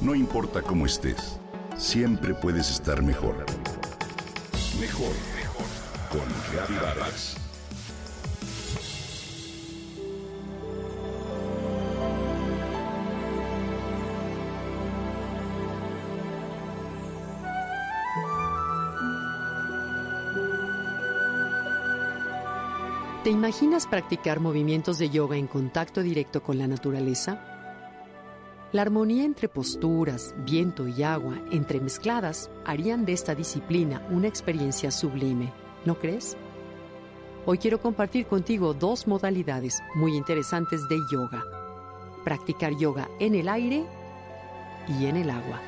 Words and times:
No 0.00 0.14
importa 0.14 0.62
cómo 0.62 0.86
estés, 0.86 1.38
siempre 1.76 2.32
puedes 2.32 2.70
estar 2.70 3.02
mejor. 3.02 3.44
Mejor, 4.80 5.12
mejor. 5.36 5.66
Con 6.10 6.26
Reavivadas. 6.54 7.36
¿Te 23.22 23.28
imaginas 23.28 23.86
practicar 23.86 24.40
movimientos 24.40 24.98
de 24.98 25.10
yoga 25.10 25.36
en 25.36 25.46
contacto 25.46 26.02
directo 26.02 26.42
con 26.42 26.56
la 26.56 26.66
naturaleza? 26.66 27.59
La 28.72 28.82
armonía 28.82 29.24
entre 29.24 29.48
posturas, 29.48 30.32
viento 30.46 30.86
y 30.86 31.02
agua, 31.02 31.36
entremezcladas, 31.50 32.52
harían 32.64 33.04
de 33.04 33.12
esta 33.12 33.34
disciplina 33.34 34.06
una 34.10 34.28
experiencia 34.28 34.92
sublime, 34.92 35.52
¿no 35.84 35.98
crees? 35.98 36.36
Hoy 37.46 37.58
quiero 37.58 37.80
compartir 37.80 38.26
contigo 38.26 38.72
dos 38.72 39.08
modalidades 39.08 39.80
muy 39.96 40.16
interesantes 40.16 40.88
de 40.88 40.98
yoga. 41.10 41.42
Practicar 42.22 42.76
yoga 42.78 43.08
en 43.18 43.34
el 43.34 43.48
aire 43.48 43.84
y 44.86 45.06
en 45.06 45.16
el 45.16 45.30
agua. 45.30 45.60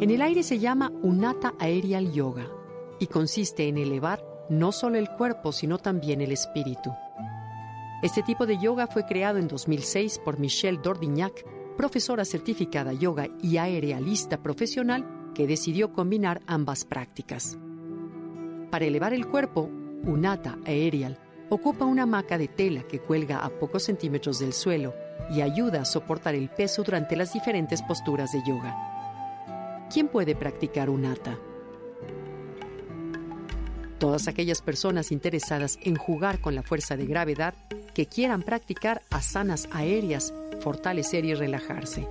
En 0.00 0.10
el 0.10 0.20
aire 0.20 0.42
se 0.42 0.58
llama 0.58 0.92
Unata 1.02 1.54
Aerial 1.58 2.12
Yoga 2.12 2.46
y 2.98 3.06
consiste 3.06 3.68
en 3.68 3.78
elevar 3.78 4.22
no 4.50 4.70
solo 4.70 4.98
el 4.98 5.08
cuerpo, 5.08 5.52
sino 5.52 5.78
también 5.78 6.20
el 6.20 6.32
espíritu. 6.32 6.90
Este 8.00 8.22
tipo 8.22 8.46
de 8.46 8.58
yoga 8.58 8.86
fue 8.86 9.04
creado 9.04 9.38
en 9.38 9.48
2006 9.48 10.20
por 10.24 10.38
Michelle 10.38 10.78
Dordignac, 10.80 11.44
profesora 11.76 12.24
certificada 12.24 12.92
yoga 12.92 13.26
y 13.42 13.56
aerealista 13.56 14.40
profesional 14.40 15.32
que 15.34 15.48
decidió 15.48 15.92
combinar 15.92 16.40
ambas 16.46 16.84
prácticas. 16.84 17.58
Para 18.70 18.84
elevar 18.84 19.14
el 19.14 19.26
cuerpo, 19.26 19.68
Unata 20.04 20.58
Aerial 20.64 21.18
ocupa 21.50 21.86
una 21.86 22.04
hamaca 22.04 22.38
de 22.38 22.46
tela 22.46 22.84
que 22.84 23.00
cuelga 23.00 23.38
a 23.38 23.48
pocos 23.48 23.82
centímetros 23.82 24.38
del 24.38 24.52
suelo 24.52 24.94
y 25.30 25.40
ayuda 25.40 25.80
a 25.82 25.84
soportar 25.84 26.36
el 26.36 26.50
peso 26.50 26.84
durante 26.84 27.16
las 27.16 27.32
diferentes 27.32 27.82
posturas 27.82 28.30
de 28.30 28.42
yoga. 28.46 29.88
¿Quién 29.92 30.06
puede 30.06 30.36
practicar 30.36 30.88
Unata? 30.88 31.36
Todas 33.98 34.28
aquellas 34.28 34.62
personas 34.62 35.10
interesadas 35.10 35.80
en 35.82 35.96
jugar 35.96 36.40
con 36.40 36.54
la 36.54 36.62
fuerza 36.62 36.96
de 36.96 37.06
gravedad 37.06 37.54
que 37.98 38.06
quieran 38.06 38.44
practicar 38.44 39.02
asanas 39.10 39.68
aéreas, 39.72 40.32
fortalecer 40.60 41.24
y 41.24 41.34
relajarse. 41.34 42.06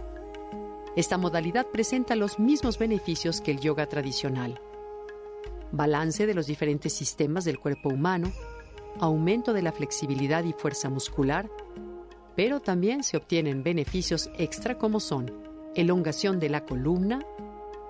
Esta 0.98 1.18
modalidad 1.18 1.66
presenta 1.68 2.18
los 2.18 2.40
mismos 2.40 2.78
beneficios 2.78 3.40
que 3.40 3.52
el 3.52 3.62
yoga 3.62 3.86
tradicional. 3.86 4.60
Balance 5.72 6.28
de 6.28 6.34
los 6.34 6.46
diferentes 6.46 6.92
sistemas 6.92 7.46
del 7.46 7.58
cuerpo 7.58 7.88
humano, 7.88 8.34
aumento 9.00 9.54
de 9.54 9.62
la 9.62 9.72
flexibilidad 9.72 10.44
y 10.44 10.52
fuerza 10.52 10.90
muscular, 10.90 11.50
pero 12.36 12.60
también 12.60 13.02
se 13.02 13.16
obtienen 13.16 13.64
beneficios 13.64 14.30
extra 14.38 14.78
como 14.78 15.00
son 15.00 15.32
elongación 15.74 16.38
de 16.42 16.50
la 16.50 16.66
columna, 16.66 17.26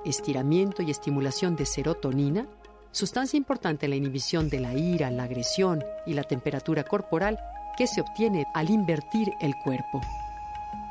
estiramiento 0.06 0.84
y 0.84 0.92
estimulación 0.92 1.56
de 1.56 1.66
serotonina, 1.66 2.48
sustancia 2.92 3.38
importante 3.38 3.88
en 3.88 3.90
la 3.90 3.96
inhibición 3.96 4.50
de 4.50 4.60
la 4.60 4.76
ira, 4.76 5.10
la 5.10 5.24
agresión 5.24 5.84
y 6.06 6.14
la 6.14 6.26
temperatura 6.26 6.84
corporal 6.84 7.40
que 7.78 7.88
se 7.88 8.02
obtiene 8.02 8.48
al 8.54 8.70
invertir 8.70 9.36
el 9.40 9.56
cuerpo. 9.56 10.02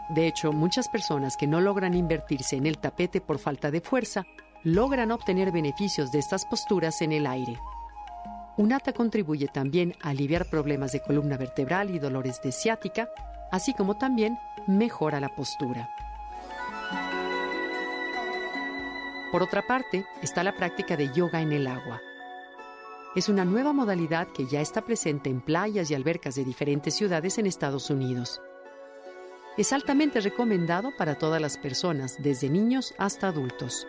De 0.08 0.26
hecho, 0.26 0.52
muchas 0.52 0.88
personas 0.88 1.36
que 1.36 1.46
no 1.46 1.60
logran 1.60 1.94
invertirse 1.94 2.56
en 2.56 2.66
el 2.66 2.78
tapete 2.78 3.20
por 3.20 3.38
falta 3.38 3.70
de 3.70 3.80
fuerza 3.80 4.24
logran 4.62 5.10
obtener 5.10 5.52
beneficios 5.52 6.12
de 6.12 6.20
estas 6.20 6.46
posturas 6.46 7.02
en 7.02 7.12
el 7.12 7.26
aire. 7.26 7.58
Unata 8.56 8.92
contribuye 8.92 9.48
también 9.48 9.94
a 10.02 10.10
aliviar 10.10 10.46
problemas 10.46 10.92
de 10.92 11.02
columna 11.02 11.36
vertebral 11.36 11.94
y 11.94 11.98
dolores 11.98 12.40
de 12.42 12.52
ciática, 12.52 13.08
así 13.50 13.74
como 13.74 13.98
también 13.98 14.38
mejora 14.66 15.20
la 15.20 15.34
postura. 15.34 15.90
Por 19.30 19.42
otra 19.42 19.66
parte, 19.66 20.06
está 20.22 20.42
la 20.42 20.52
práctica 20.52 20.96
de 20.96 21.12
yoga 21.12 21.42
en 21.42 21.52
el 21.52 21.66
agua. 21.66 22.00
Es 23.16 23.30
una 23.30 23.46
nueva 23.46 23.72
modalidad 23.72 24.28
que 24.28 24.44
ya 24.44 24.60
está 24.60 24.82
presente 24.82 25.30
en 25.30 25.40
playas 25.40 25.90
y 25.90 25.94
albercas 25.94 26.34
de 26.34 26.44
diferentes 26.44 26.94
ciudades 26.94 27.38
en 27.38 27.46
Estados 27.46 27.88
Unidos. 27.88 28.42
Es 29.56 29.72
altamente 29.72 30.20
recomendado 30.20 30.90
para 30.98 31.14
todas 31.14 31.40
las 31.40 31.56
personas, 31.56 32.22
desde 32.22 32.50
niños 32.50 32.94
hasta 32.98 33.28
adultos. 33.28 33.86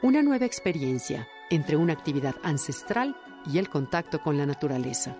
Una 0.00 0.22
nueva 0.22 0.46
experiencia 0.46 1.26
entre 1.50 1.76
una 1.76 1.94
actividad 1.94 2.36
ancestral 2.44 3.16
y 3.46 3.58
el 3.58 3.68
contacto 3.68 4.22
con 4.22 4.38
la 4.38 4.46
naturaleza. 4.46 5.16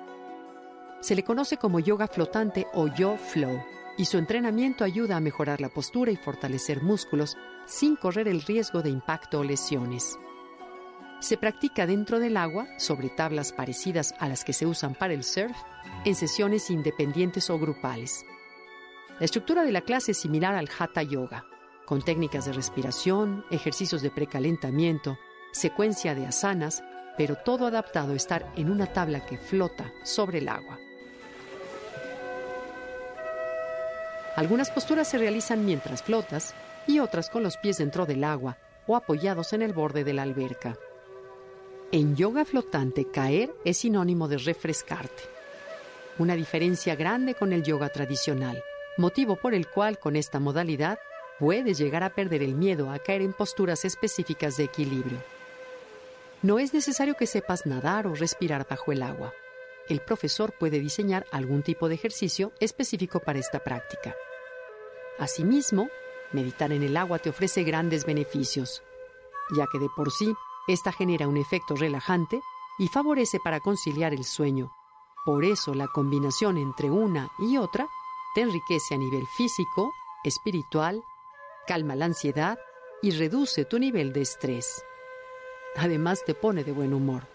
Se 1.00 1.16
le 1.16 1.24
conoce 1.24 1.56
como 1.56 1.80
yoga 1.80 2.06
flotante 2.06 2.68
o 2.74 2.86
yo 2.86 3.16
flow 3.16 3.60
y 3.98 4.04
su 4.04 4.18
entrenamiento 4.18 4.84
ayuda 4.84 5.16
a 5.16 5.20
mejorar 5.20 5.60
la 5.60 5.70
postura 5.70 6.12
y 6.12 6.16
fortalecer 6.16 6.80
músculos 6.80 7.36
sin 7.66 7.96
correr 7.96 8.28
el 8.28 8.42
riesgo 8.42 8.82
de 8.82 8.90
impacto 8.90 9.40
o 9.40 9.42
lesiones. 9.42 10.16
Se 11.20 11.36
practica 11.36 11.86
dentro 11.86 12.20
del 12.20 12.36
agua, 12.36 12.66
sobre 12.78 13.08
tablas 13.08 13.52
parecidas 13.52 14.14
a 14.18 14.28
las 14.28 14.44
que 14.44 14.52
se 14.52 14.66
usan 14.66 14.94
para 14.94 15.14
el 15.14 15.24
surf, 15.24 15.56
en 16.04 16.14
sesiones 16.14 16.70
independientes 16.70 17.48
o 17.50 17.58
grupales. 17.58 18.24
La 19.18 19.24
estructura 19.24 19.64
de 19.64 19.72
la 19.72 19.80
clase 19.80 20.12
es 20.12 20.18
similar 20.18 20.54
al 20.54 20.68
Hatha 20.78 21.02
Yoga, 21.02 21.46
con 21.86 22.02
técnicas 22.02 22.44
de 22.44 22.52
respiración, 22.52 23.44
ejercicios 23.50 24.02
de 24.02 24.10
precalentamiento, 24.10 25.18
secuencia 25.52 26.14
de 26.14 26.26
asanas, 26.26 26.84
pero 27.16 27.36
todo 27.36 27.66
adaptado 27.66 28.12
a 28.12 28.16
estar 28.16 28.52
en 28.56 28.70
una 28.70 28.92
tabla 28.92 29.24
que 29.24 29.38
flota 29.38 29.90
sobre 30.04 30.38
el 30.38 30.48
agua. 30.48 30.78
Algunas 34.36 34.70
posturas 34.70 35.08
se 35.08 35.16
realizan 35.16 35.64
mientras 35.64 36.02
flotas 36.02 36.54
y 36.86 36.98
otras 36.98 37.30
con 37.30 37.42
los 37.42 37.56
pies 37.56 37.78
dentro 37.78 38.04
del 38.04 38.22
agua 38.22 38.58
o 38.86 38.96
apoyados 38.96 39.54
en 39.54 39.62
el 39.62 39.72
borde 39.72 40.04
de 40.04 40.12
la 40.12 40.22
alberca. 40.22 40.76
En 41.92 42.16
yoga 42.16 42.44
flotante, 42.44 43.04
caer 43.04 43.54
es 43.64 43.78
sinónimo 43.78 44.26
de 44.26 44.38
refrescarte. 44.38 45.22
Una 46.18 46.34
diferencia 46.34 46.96
grande 46.96 47.34
con 47.34 47.52
el 47.52 47.62
yoga 47.62 47.90
tradicional, 47.90 48.60
motivo 48.96 49.36
por 49.36 49.54
el 49.54 49.68
cual 49.68 49.98
con 49.98 50.16
esta 50.16 50.40
modalidad 50.40 50.98
puedes 51.38 51.78
llegar 51.78 52.02
a 52.02 52.10
perder 52.10 52.42
el 52.42 52.56
miedo 52.56 52.90
a 52.90 52.98
caer 52.98 53.22
en 53.22 53.32
posturas 53.32 53.84
específicas 53.84 54.56
de 54.56 54.64
equilibrio. 54.64 55.18
No 56.42 56.58
es 56.58 56.74
necesario 56.74 57.14
que 57.14 57.26
sepas 57.26 57.66
nadar 57.66 58.08
o 58.08 58.14
respirar 58.16 58.66
bajo 58.68 58.90
el 58.90 59.02
agua. 59.02 59.32
El 59.88 60.00
profesor 60.00 60.52
puede 60.58 60.80
diseñar 60.80 61.24
algún 61.30 61.62
tipo 61.62 61.88
de 61.88 61.94
ejercicio 61.94 62.52
específico 62.58 63.20
para 63.20 63.38
esta 63.38 63.60
práctica. 63.60 64.16
Asimismo, 65.20 65.88
meditar 66.32 66.72
en 66.72 66.82
el 66.82 66.96
agua 66.96 67.20
te 67.20 67.30
ofrece 67.30 67.62
grandes 67.62 68.04
beneficios, 68.04 68.82
ya 69.56 69.66
que 69.70 69.78
de 69.78 69.88
por 69.96 70.10
sí 70.10 70.34
esta 70.66 70.92
genera 70.92 71.28
un 71.28 71.36
efecto 71.36 71.76
relajante 71.76 72.40
y 72.78 72.88
favorece 72.88 73.38
para 73.40 73.60
conciliar 73.60 74.12
el 74.12 74.24
sueño. 74.24 74.72
Por 75.24 75.44
eso 75.44 75.74
la 75.74 75.88
combinación 75.88 76.58
entre 76.58 76.90
una 76.90 77.30
y 77.38 77.56
otra 77.56 77.88
te 78.34 78.42
enriquece 78.42 78.94
a 78.94 78.98
nivel 78.98 79.26
físico, 79.26 79.92
espiritual, 80.24 81.02
calma 81.66 81.96
la 81.96 82.04
ansiedad 82.04 82.58
y 83.02 83.10
reduce 83.12 83.64
tu 83.64 83.78
nivel 83.78 84.12
de 84.12 84.22
estrés. 84.22 84.84
Además 85.76 86.24
te 86.24 86.34
pone 86.34 86.64
de 86.64 86.72
buen 86.72 86.94
humor. 86.94 87.26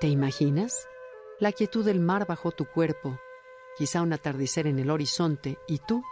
¿Te 0.00 0.08
imaginas? 0.08 0.88
La 1.40 1.52
quietud 1.52 1.84
del 1.84 2.00
mar 2.00 2.26
bajo 2.26 2.52
tu 2.52 2.66
cuerpo, 2.66 3.18
quizá 3.76 4.02
un 4.02 4.12
atardecer 4.12 4.66
en 4.66 4.78
el 4.78 4.90
horizonte 4.90 5.58
y 5.66 5.78
tú 5.78 6.02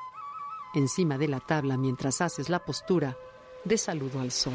encima 0.74 1.18
de 1.18 1.28
la 1.28 1.40
tabla 1.40 1.76
mientras 1.76 2.20
haces 2.20 2.48
la 2.48 2.64
postura 2.64 3.16
de 3.64 3.78
saludo 3.78 4.20
al 4.20 4.30
sol. 4.30 4.54